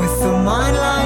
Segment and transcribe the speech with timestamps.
[0.00, 1.03] With the mind like